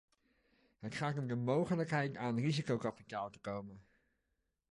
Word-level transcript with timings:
Het 0.79 0.95
gaat 0.95 1.17
om 1.17 1.27
de 1.27 1.35
mogelijkheid 1.35 2.17
aan 2.17 2.39
risicokapitaal 2.39 3.29
te 3.29 3.39
komen. 3.39 3.81